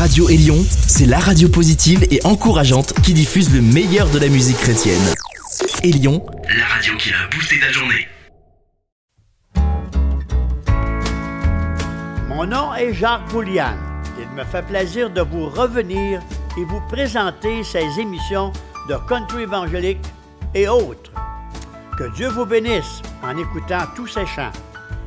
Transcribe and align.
Radio 0.00 0.30
Élion, 0.30 0.56
c'est 0.86 1.04
la 1.04 1.18
radio 1.18 1.46
positive 1.50 2.06
et 2.10 2.24
encourageante 2.24 2.94
qui 3.02 3.12
diffuse 3.12 3.54
le 3.54 3.60
meilleur 3.60 4.08
de 4.08 4.18
la 4.18 4.28
musique 4.28 4.56
chrétienne. 4.56 5.02
Élion, 5.84 6.24
la 6.56 6.64
radio 6.64 6.96
qui 6.96 7.10
a 7.10 7.28
boosté 7.30 7.60
ta 7.60 7.70
journée. 7.70 8.08
Mon 12.30 12.46
nom 12.46 12.74
est 12.74 12.94
Jacques 12.94 13.28
Boulian. 13.28 13.74
Il 14.18 14.26
me 14.34 14.42
fait 14.44 14.62
plaisir 14.62 15.10
de 15.10 15.20
vous 15.20 15.50
revenir 15.50 16.22
et 16.56 16.64
vous 16.64 16.80
présenter 16.88 17.62
ces 17.62 18.00
émissions 18.00 18.54
de 18.88 18.94
country 19.06 19.42
évangélique 19.42 20.00
et 20.54 20.66
autres. 20.66 21.12
Que 21.98 22.10
Dieu 22.16 22.28
vous 22.28 22.46
bénisse 22.46 23.02
en 23.22 23.36
écoutant 23.36 23.84
tous 23.94 24.06
ces 24.06 24.24
chants. 24.24 24.52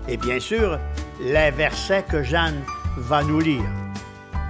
Et 0.08 0.18
bien 0.18 0.40
sûr, 0.40 0.78
les 1.20 1.50
versets 1.50 2.06
que 2.08 2.22
Jeanne 2.22 2.62
va 2.96 3.24
nous 3.24 3.40
lire. 3.40 3.83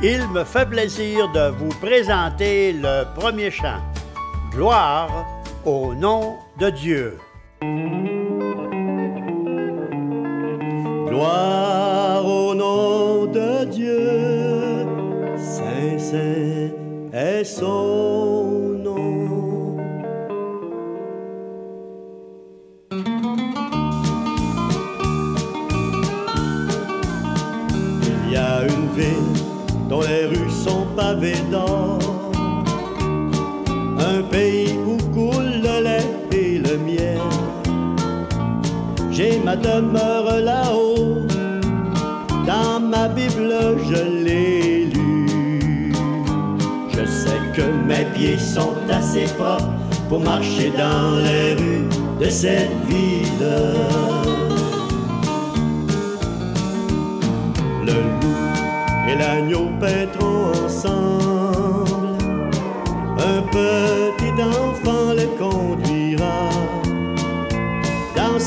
Il 0.05 0.27
me 0.27 0.43
fait 0.43 0.65
plaisir 0.65 1.31
de 1.31 1.49
vous 1.51 1.69
présenter 1.79 2.73
le 2.73 3.05
premier 3.15 3.49
chant. 3.49 3.79
Gloire 4.51 5.25
au 5.63 5.95
nom 5.95 6.35
de 6.59 6.69
Dieu. 6.71 7.17
Gloire 11.07 12.25
au 12.25 12.53
nom 12.53 13.27
de 13.27 13.63
Dieu, 13.63 14.85
Saint, 15.37 15.97
Saint 15.97 16.71
est 17.13 17.45
son 17.45 18.32
d'or, 31.51 31.99
un 33.97 34.21
pays 34.23 34.75
où 34.85 34.97
coule 35.13 35.61
le 35.63 35.83
lait 35.83 36.09
et 36.31 36.57
le 36.59 36.77
miel. 36.77 37.17
J'ai 39.11 39.39
ma 39.39 39.55
demeure 39.55 40.41
là-haut, 40.41 41.25
dans 42.45 42.79
ma 42.79 43.07
Bible 43.07 43.53
je 43.89 44.23
l'ai 44.25 44.85
lu. 44.85 45.93
Je 46.89 47.05
sais 47.05 47.41
que 47.55 47.61
mes 47.87 48.05
pieds 48.15 48.37
sont 48.37 48.75
assez 48.89 49.25
propres 49.37 49.69
pour 50.09 50.19
marcher 50.19 50.71
dans 50.77 51.17
les 51.23 51.53
rues 51.53 51.87
de 52.19 52.29
cette 52.29 52.75
ville. 52.89 54.42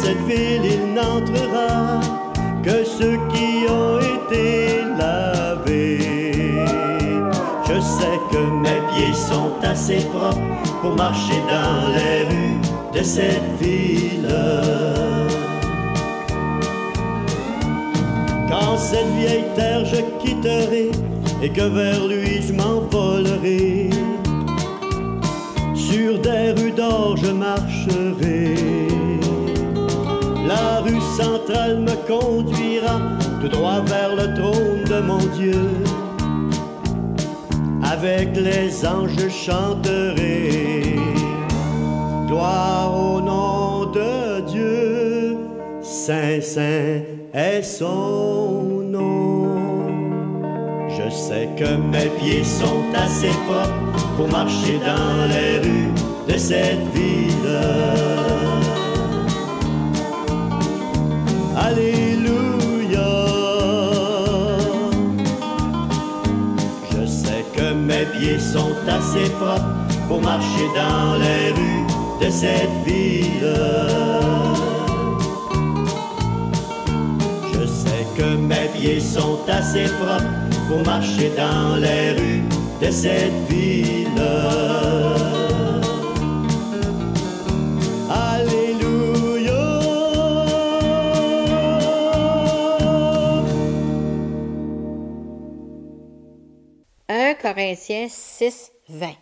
Cette 0.06 0.24
ville, 0.28 0.64
il 0.64 0.94
n'entrera 0.94 2.00
que 2.62 2.84
ceux 2.84 3.18
qui 3.32 3.66
ont 3.68 3.98
été 3.98 4.82
lavés. 4.96 6.64
Je 7.68 7.80
sais 7.80 8.18
que 8.30 8.42
mes 8.64 8.80
pieds 8.90 9.14
sont 9.14 9.50
assez 9.62 10.00
propres 10.14 10.38
pour 10.80 10.94
marcher 10.94 11.40
dans 11.54 11.78
les 11.96 12.18
rues 12.30 12.60
de 12.94 13.02
cette 13.02 13.50
ville. 13.60 14.28
Quand 18.48 18.76
cette 18.76 19.12
vieille 19.18 19.48
terre 19.56 19.84
je 19.84 20.00
quitterai 20.22 20.90
et 21.42 21.48
que 21.48 21.62
vers 21.62 22.06
lui 22.06 22.42
je 22.46 22.52
m'envolerai, 22.52 23.90
sur 25.74 26.20
des 26.20 26.52
rues 26.52 26.72
d'or 26.72 27.16
je 27.16 27.32
marcherai. 27.32 28.85
La 30.56 30.80
rue 30.80 31.00
centrale 31.16 31.80
me 31.80 31.94
conduira 32.06 32.96
tout 33.40 33.48
droit 33.48 33.80
vers 33.80 34.14
le 34.20 34.26
trône 34.38 34.84
de 34.84 35.00
mon 35.00 35.22
Dieu. 35.38 35.68
Avec 37.82 38.28
les 38.36 38.86
anges 38.86 39.28
chanterai. 39.28 40.96
Gloire 42.28 42.90
au 42.98 43.20
nom 43.20 43.86
de 43.98 44.40
Dieu, 44.52 45.36
Saint, 45.82 46.40
Saint 46.40 47.02
est 47.34 47.62
son 47.62 48.82
nom. 48.96 49.48
Je 50.88 51.10
sais 51.10 51.48
que 51.58 51.70
mes 51.92 52.10
pieds 52.18 52.44
sont 52.44 52.84
assez 52.94 53.34
propres 53.46 54.06
pour 54.16 54.28
marcher 54.28 54.78
dans 54.90 55.16
les 55.32 55.58
rues 55.66 55.92
de 56.28 56.38
cette 56.38 56.86
ville. 56.94 58.25
Sont 68.52 68.74
assez 68.88 69.28
propres 69.30 69.64
pour 70.08 70.20
marcher 70.22 70.66
dans 70.74 71.14
les 71.24 71.52
rues 71.58 71.86
de 72.20 72.30
cette 72.30 72.76
ville. 72.86 73.54
Je 77.52 77.66
sais 77.66 78.06
que 78.16 78.36
mes 78.36 78.68
pieds 78.74 79.00
sont 79.00 79.38
assez 79.48 79.86
propres 80.00 80.24
pour 80.68 80.84
marcher 80.84 81.32
dans 81.36 81.76
les 81.76 82.12
rues 82.18 82.42
de 82.80 82.90
cette 82.90 83.38
ville. 83.48 84.95
Corinthiens 97.86 98.08
6, 98.08 98.72
20. 98.88 99.14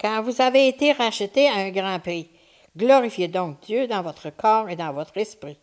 Quand 0.00 0.22
vous 0.22 0.40
avez 0.40 0.68
été 0.68 0.92
rachetés 0.92 1.48
à 1.48 1.56
un 1.56 1.70
grand 1.70 1.98
prix, 1.98 2.30
glorifiez 2.76 3.28
donc 3.28 3.60
Dieu 3.60 3.86
dans 3.86 4.00
votre 4.00 4.30
corps 4.30 4.70
et 4.70 4.76
dans 4.76 4.92
votre 4.92 5.16
esprit, 5.18 5.58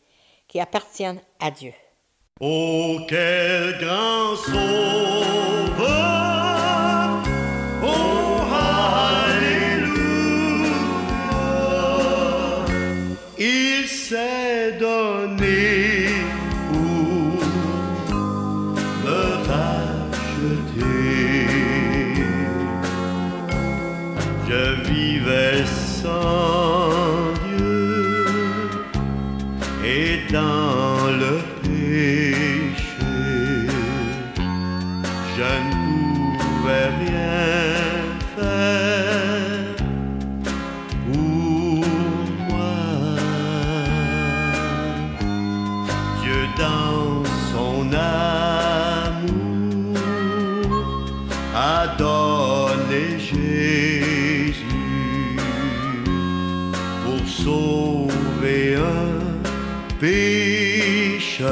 qui 0.48 0.60
appartiennent 0.60 1.22
à 1.40 1.50
Dieu. 1.50 1.74
Oh! 2.40 3.00
Pécheur 60.02 61.52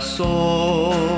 soul. 0.00 1.09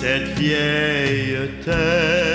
cette 0.00 0.38
vieille 0.38 1.36
terre. 1.64 2.27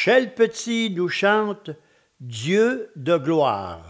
Rachel 0.00 0.32
Petit 0.32 0.90
nous 0.96 1.10
chante 1.10 1.72
Dieu 2.20 2.90
de 2.96 3.18
gloire. 3.18 3.89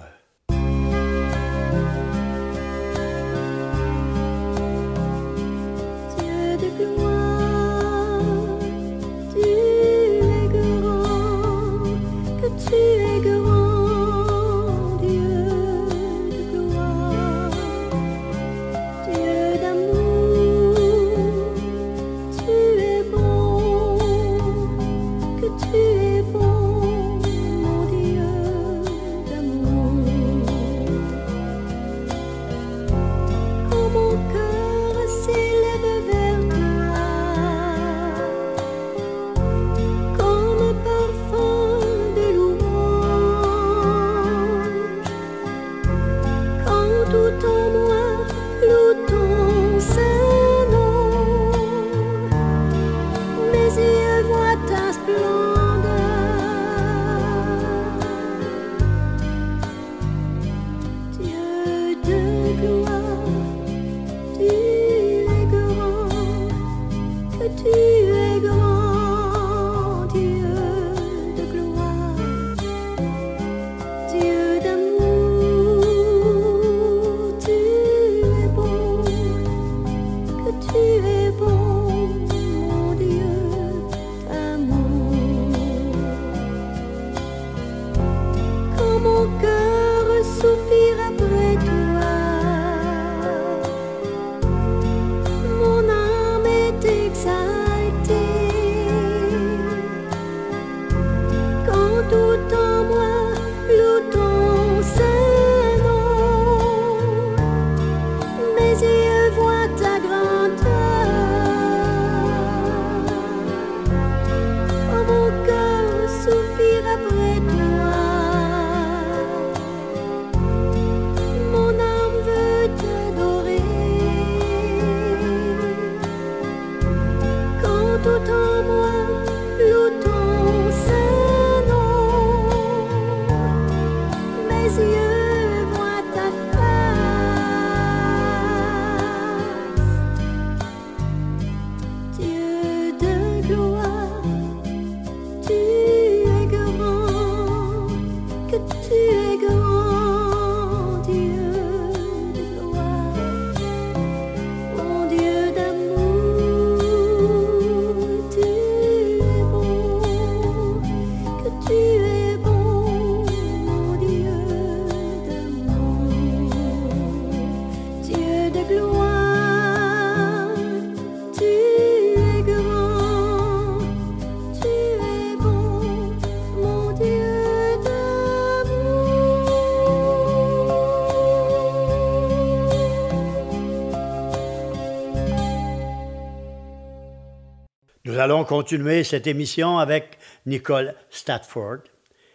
Allons 188.20 188.44
continuer 188.44 189.02
cette 189.02 189.26
émission 189.26 189.78
avec 189.78 190.18
Nicole 190.46 190.94
Statford 191.08 191.78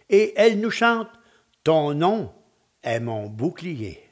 et 0.10 0.34
elle 0.36 0.60
nous 0.60 0.72
chante 0.72 1.08
Ton 1.63 1.94
nom 1.94 2.32
est 2.84 3.00
mon 3.00 3.27
bouclier. 3.27 4.05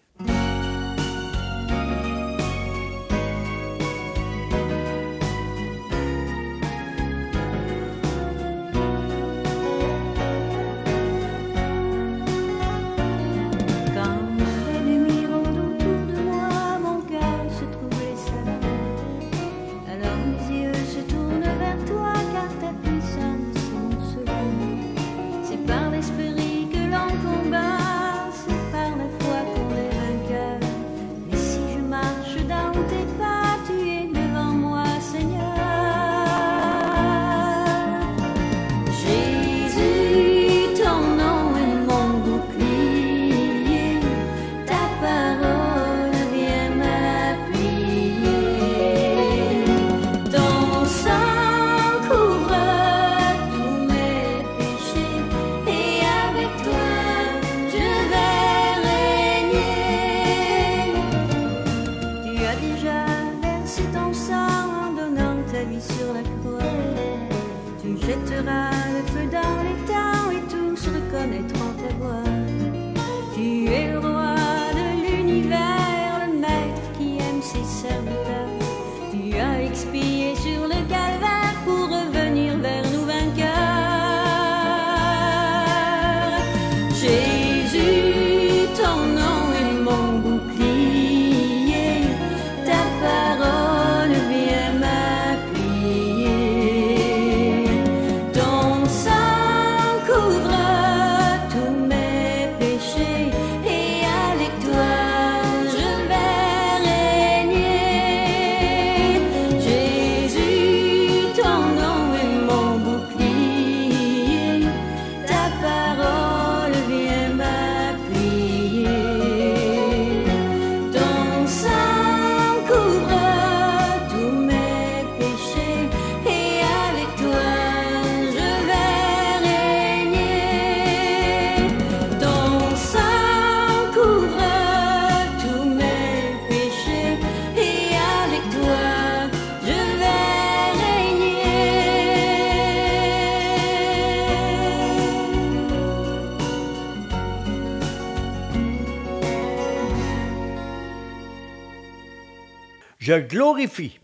Je 153.06 153.16
glorifie 153.16 154.00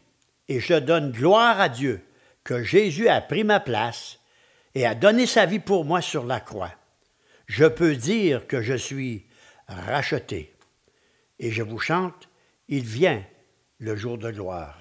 et 0.50 0.60
je 0.60 0.74
donne 0.74 1.14
gloire 1.14 1.62
à 1.62 1.70
Dieu 1.70 2.02
que 2.44 2.64
Jésus 2.64 3.08
a 3.08 3.22
pris 3.22 3.46
ma 3.46 3.62
place 3.62 4.20
et 4.76 4.86
a 4.86 4.94
donné 4.94 5.26
sa 5.26 5.46
vie 5.46 5.60
pour 5.60 5.86
moi 5.86 6.02
sur 6.02 6.26
la 6.26 6.42
croix. 6.42 6.74
Je 7.48 7.64
peux 7.64 7.96
dire 7.96 8.46
que 8.46 8.62
je 8.62 8.74
suis 8.74 9.26
racheté. 9.70 10.54
Et 11.40 11.50
je 11.50 11.64
vous 11.64 11.80
chante, 11.80 12.28
Il 12.68 12.84
vient 12.84 13.24
le 13.78 13.96
jour 13.96 14.18
de 14.18 14.32
gloire. 14.32 14.78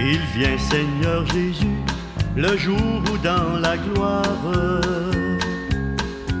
Il 0.00 0.20
vient 0.34 0.58
Seigneur 0.58 1.24
Jésus 1.26 1.78
le 2.36 2.56
jour 2.56 3.02
où 3.12 3.18
dans 3.18 3.58
la 3.60 3.76
gloire 3.76 4.60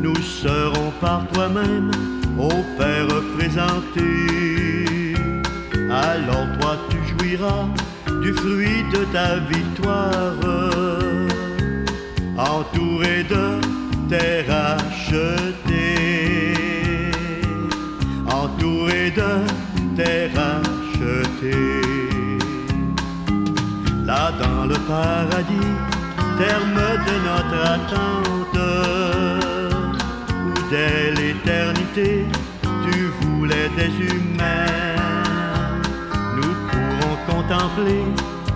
nous 0.00 0.16
serons 0.16 0.92
par 1.00 1.26
toi-même 1.32 1.90
au 2.38 2.48
Père 2.78 3.06
présenté. 3.36 5.14
Alors 5.90 6.46
toi 6.60 6.76
tu 6.90 6.98
jouiras 7.10 7.66
du 8.22 8.32
fruit 8.32 8.84
de 8.92 9.04
ta 9.12 9.38
victoire, 9.38 10.36
entouré 12.36 13.24
de 13.24 13.60
tes 14.08 14.42
rachetés, 14.50 15.74
entouré 18.26 19.10
de 19.10 19.32
tes 19.96 20.26
rachetés 20.38 21.88
là 24.08 24.32
dans 24.42 24.64
le 24.64 24.78
paradis, 24.92 25.77
terme 26.38 26.82
de 27.08 27.14
notre 27.28 27.60
attente, 27.76 28.60
où 30.46 30.52
dès 30.70 31.10
l'éternité 31.18 32.24
tu 32.84 32.96
voulais 33.20 33.68
des 33.76 33.92
humains, 34.06 34.94
nous 36.36 36.54
pourrons 36.68 37.16
contempler 37.30 38.04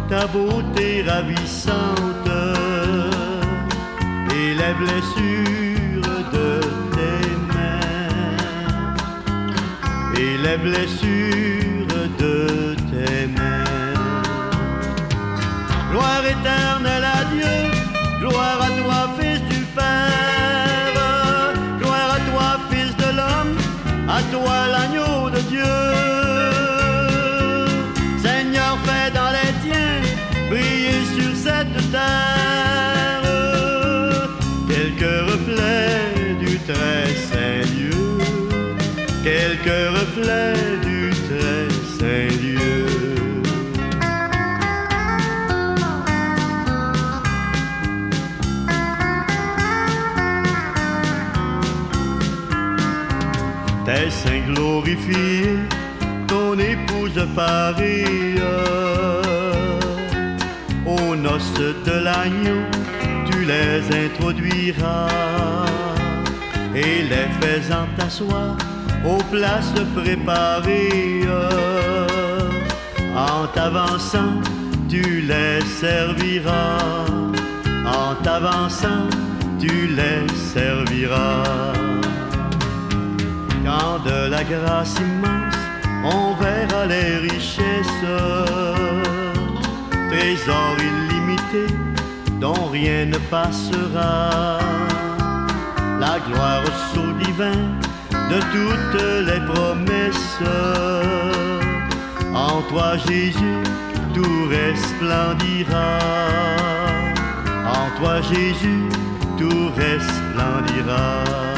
ta 0.08 0.26
beauté 0.28 1.04
ravissante 1.08 2.32
et 4.30 4.50
les 4.60 4.74
blessures 4.82 6.20
de 6.36 6.50
tes 6.94 7.26
mains, 7.52 7.88
et 10.14 10.34
les 10.44 10.58
blessures 10.66 12.08
de 12.24 12.76
tes 12.90 13.26
mains. 13.26 13.64
Gloire 15.90 16.24
éternelle 16.24 16.61
ton 56.26 56.58
épouse 56.58 57.26
Paris, 57.34 58.40
aux 60.86 61.16
noces 61.16 61.52
de 61.86 62.04
l'agneau, 62.04 62.62
tu 63.30 63.44
les 63.44 64.04
introduiras. 64.06 65.08
et 66.74 67.02
les 67.02 67.28
faisant 67.40 67.86
asseoir 67.98 68.56
aux 69.04 69.22
places 69.30 69.74
préparées. 69.94 71.22
En 73.14 73.46
t'avançant, 73.48 74.40
tu 74.88 75.20
les 75.20 75.60
serviras. 75.80 77.06
En 77.84 78.14
t'avançant, 78.22 79.08
tu 79.60 79.88
les 79.88 80.26
serviras. 80.54 81.91
De 84.04 84.28
la 84.28 84.42
grâce 84.42 84.96
immense, 84.98 85.54
on 86.04 86.34
verra 86.34 86.86
les 86.86 87.18
richesses, 87.18 88.04
trésors 90.10 90.76
illimités 90.78 91.74
dont 92.40 92.66
rien 92.72 93.06
ne 93.06 93.18
passera. 93.30 94.58
La 96.00 96.18
gloire 96.26 96.62
au 96.64 96.72
sceau 96.90 97.12
divin 97.24 97.60
de 98.12 98.40
toutes 98.54 99.02
les 99.28 99.40
promesses. 99.52 100.42
En 102.34 102.60
toi, 102.62 102.96
Jésus, 103.06 103.62
tout 104.14 104.48
resplendira. 104.50 105.98
En 107.68 108.00
toi, 108.00 108.20
Jésus, 108.20 108.88
tout 109.38 109.70
resplendira. 109.76 111.51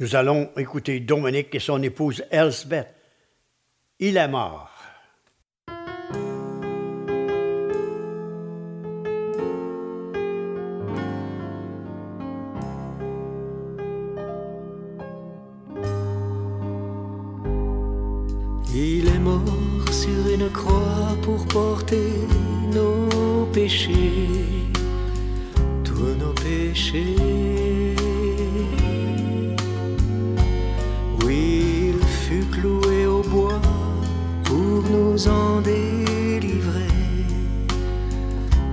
Nous 0.00 0.16
allons 0.16 0.48
écouter 0.56 0.98
Dominique 0.98 1.54
et 1.54 1.58
son 1.58 1.82
épouse 1.82 2.24
Elsbeth. 2.30 2.88
Il 3.98 4.16
est 4.16 4.28
mort. 4.28 4.70
Il 18.74 19.06
est 19.06 19.18
mort 19.18 19.92
sur 19.92 20.32
une 20.34 20.48
croix 20.48 21.14
pour 21.20 21.46
porter 21.46 22.12
nos 22.72 23.44
péchés, 23.52 23.92
tous 25.84 26.14
nos 26.18 26.32
péchés. 26.32 27.16
Nous 34.90 35.28
en 35.28 35.60
délivrer, 35.60 36.94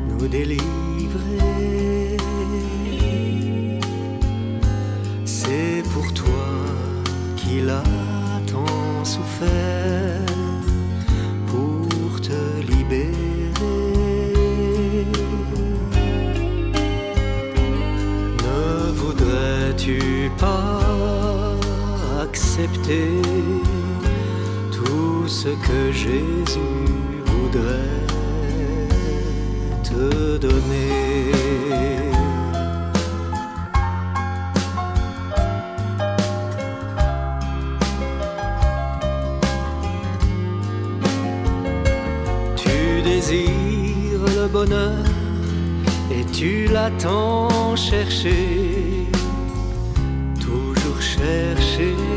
nous 0.09 0.27
délivrer. 0.27 2.17
C'est 5.25 5.83
pour 5.93 6.11
toi 6.13 6.49
qu'il 7.35 7.69
a 7.69 7.83
tant 8.51 9.03
souffert 9.03 10.25
pour 11.47 12.21
te 12.21 12.41
libérer. 12.71 13.13
Ne 18.43 18.91
voudrais-tu 18.91 20.31
pas 20.37 20.81
accepter 22.21 23.21
ce 25.43 25.49
que 25.49 25.91
Jésus 25.91 26.59
voudrait 27.27 28.07
te 29.83 30.37
donner? 30.37 31.31
Tu 42.55 43.01
désires 43.03 44.25
le 44.39 44.47
bonheur 44.47 45.05
et 46.09 46.25
tu 46.31 46.65
l'attends 46.65 47.75
chercher, 47.75 49.05
toujours 50.39 50.99
chercher. 50.99 52.16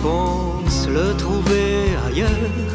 Tu 0.00 0.06
penses 0.06 0.88
le 0.88 1.14
trouver 1.14 1.94
ailleurs, 2.06 2.74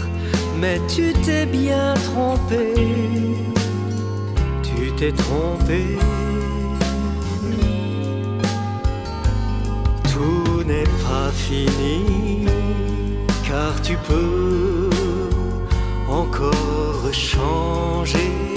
mais 0.59 0.79
tu 0.87 1.11
t'es 1.23 1.47
bien 1.47 1.95
trompé. 1.95 2.75
Tu 4.61 4.91
t'es 4.91 5.11
trompé. 5.11 5.97
Tout 10.13 10.63
n'est 10.67 10.91
pas 11.07 11.31
fini, 11.31 12.45
car 13.47 13.81
tu 13.81 13.97
peux 14.07 14.91
encore 16.07 17.11
changer. 17.11 18.54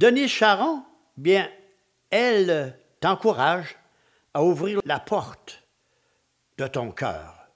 Denise 0.00 0.30
Charon, 0.30 0.82
bien, 1.18 1.46
elle 2.08 2.74
t'encourage 3.00 3.76
à 4.32 4.42
ouvrir 4.42 4.80
la 4.86 4.98
porte 4.98 5.62
de 6.56 6.66
ton 6.66 6.90
cœur. 6.90 7.50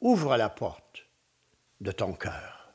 Ouvre 0.00 0.36
la 0.36 0.48
porte 0.48 1.06
de 1.80 1.92
ton 1.92 2.12
cœur. 2.12 2.72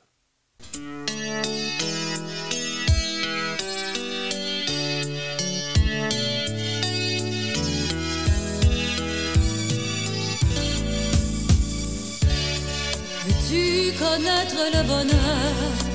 Veux-tu 13.26 13.92
connaître 14.00 14.62
le 14.72 14.88
bonheur? 14.88 15.91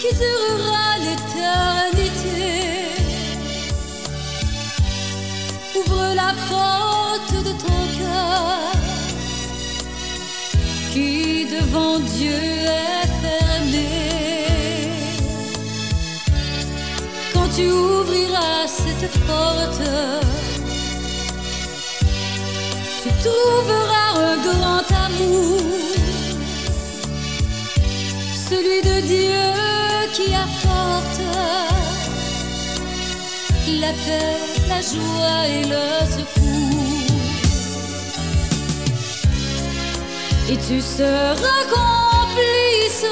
Qui 0.00 0.14
durera 0.14 0.88
l'éternité. 1.04 2.42
Ouvre 5.74 6.14
la 6.14 6.32
porte 6.48 7.34
de 7.44 7.52
ton 7.64 7.80
cœur 7.98 8.72
qui 10.92 11.46
devant 11.46 11.98
Dieu 11.98 12.32
est 12.32 13.08
fermée. 13.22 14.90
Quand 17.32 17.48
tu 17.56 17.70
ouvriras 17.70 18.66
cette 18.68 19.10
porte, 19.26 19.82
tu 23.02 23.08
trouveras 23.24 24.10
un 24.30 24.36
grand 24.46 24.86
amour, 25.06 25.60
celui 28.48 28.80
de 28.82 29.00
Dieu 29.06 29.87
qui 30.12 30.34
apporte 30.34 31.20
la 33.80 33.92
paix, 34.04 34.36
la 34.68 34.80
joie 34.80 35.46
et 35.46 35.64
le 35.64 35.84
secours. 36.16 37.08
Et 40.50 40.56
tu 40.56 40.80
seras 40.80 41.62
complice 41.76 43.04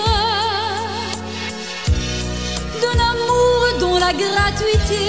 d'un 2.83 2.99
amour 3.13 3.61
dont 3.81 3.99
la 3.99 4.13
gratuité 4.13 5.07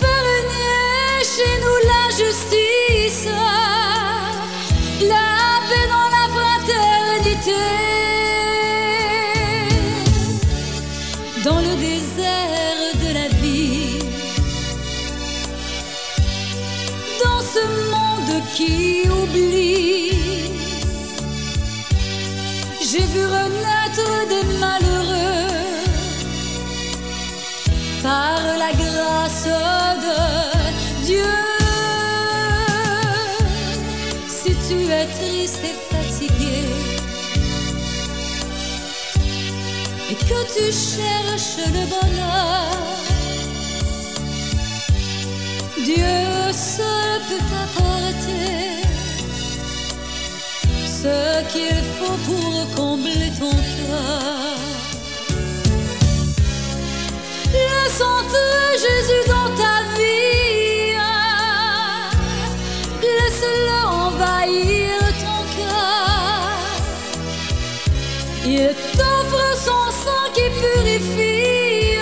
fait 0.00 0.20
régner 0.30 1.24
chez 1.34 1.54
nous 1.62 1.78
la 1.92 2.04
justice, 2.20 3.28
la 5.02 5.28
paix 5.68 5.86
dans 5.88 6.10
la 6.16 6.26
fraternité. 6.36 7.99
Dans 11.44 11.60
le 11.60 11.74
désert 11.76 12.92
de 13.02 13.14
la 13.14 13.28
vie, 13.40 13.98
dans 17.24 17.40
ce 17.40 17.62
monde 17.90 18.42
qui 18.54 19.08
oublie, 19.08 20.12
j'ai 22.82 23.06
vu 23.12 23.24
renaître 23.24 24.10
des 24.28 24.58
malheureux 24.58 25.48
par 28.02 28.40
la 28.58 28.72
grâce 28.72 29.48
de 30.06 31.06
Dieu. 31.06 31.36
Si 34.28 34.54
tu 34.68 34.90
es 34.90 35.06
triste 35.06 35.60
et 35.64 35.89
que 40.30 40.40
tu 40.54 40.66
cherches 40.70 41.58
le 41.76 41.84
bonheur, 41.94 42.70
Dieu 45.84 46.52
seul 46.52 47.20
peut 47.28 47.44
t'apporter 47.50 48.60
ce 50.86 51.18
qu'il 51.52 51.82
faut 51.96 52.18
pour 52.28 52.54
combler 52.76 53.30
ton 53.40 53.50
cœur. 53.50 54.58
Laisse 57.52 58.00
entrer 58.00 58.70
Jésus 58.86 59.22
dans 59.34 59.50
ta 59.60 59.76
vie, 59.96 60.94
laisse-le 63.02 63.78
envahir 64.04 64.90
ton 65.24 65.40
cœur. 65.56 66.50
Purifie. 71.00 71.98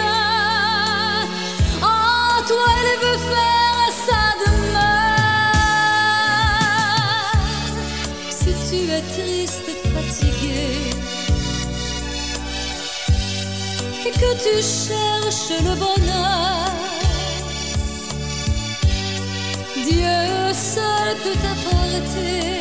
En 1.82 2.42
toi, 2.46 2.68
il 2.82 2.96
veut 3.04 3.20
faire 3.32 3.90
sa 4.06 4.24
demeure. 4.42 5.28
Si 8.30 8.50
tu 8.68 8.78
es 8.90 9.04
triste 9.14 9.66
et 9.68 9.78
fatigué, 9.94 10.66
et 14.06 14.10
que 14.10 14.30
tu 14.44 14.54
cherches 14.62 15.56
le 15.62 15.74
bonheur, 15.74 16.70
Dieu 19.88 20.20
seul 20.54 21.08
peut 21.22 21.38
t'apporter 21.42 22.58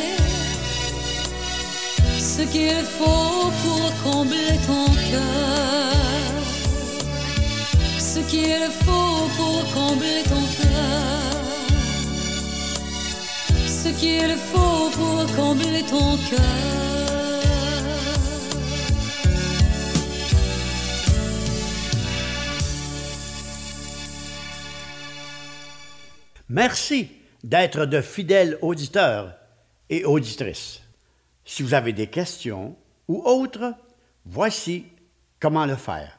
ce 2.18 2.42
qu'il 2.42 2.84
faut 2.98 3.50
pour 3.62 3.86
combler 4.04 4.56
ton 4.66 4.86
cœur. 5.10 6.17
Ce 8.28 8.32
qu'il 8.34 8.70
faut 8.84 9.26
pour 9.38 9.72
combler 9.72 10.22
ton 10.24 10.44
cœur. 10.60 11.32
Ce 13.66 13.88
qu'il 13.98 14.36
faut 14.36 14.90
pour 14.90 15.34
combler 15.34 15.82
ton 15.88 16.18
cœur. 16.28 16.40
Merci 26.50 27.08
d'être 27.42 27.86
de 27.86 28.02
fidèles 28.02 28.58
auditeurs 28.60 29.38
et 29.88 30.04
auditrices. 30.04 30.82
Si 31.46 31.62
vous 31.62 31.72
avez 31.72 31.94
des 31.94 32.08
questions 32.08 32.76
ou 33.08 33.22
autres, 33.24 33.72
voici 34.26 34.84
comment 35.40 35.64
le 35.64 35.76
faire. 35.76 36.17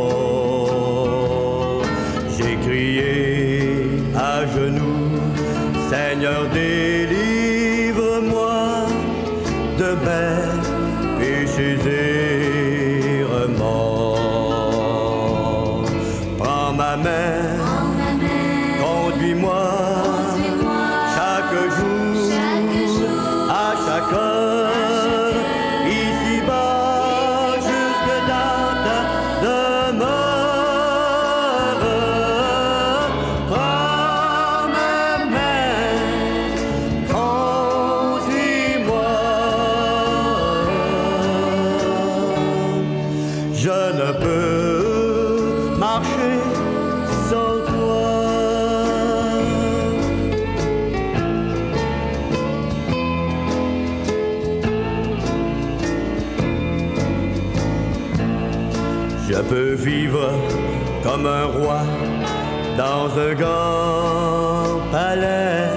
Dans 62.77 63.09
un 63.17 63.33
grand 63.33 64.79
palais, 64.91 65.69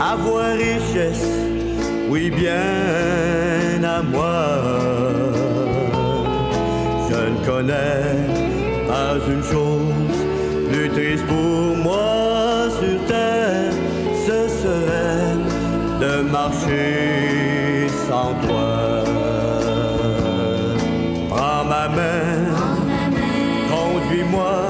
avoir 0.00 0.54
richesse, 0.54 1.26
oui 2.08 2.30
bien 2.30 3.84
à 3.84 4.02
moi. 4.02 4.40
Je 7.10 7.20
ne 7.32 7.38
connais 7.44 8.16
pas 8.88 9.16
une 9.28 9.42
chose 9.42 10.18
plus 10.70 10.88
triste 10.88 11.26
pour 11.26 11.76
moi 11.76 12.70
sur 12.78 12.98
terre, 13.06 13.72
ce 14.26 14.48
serait 14.62 15.36
de 16.00 16.22
marcher 16.22 17.86
sans 18.08 18.32
toi. 18.46 19.04
Prends 21.28 21.64
ma 21.64 21.88
main, 21.88 22.32
conduis-moi 23.68 24.69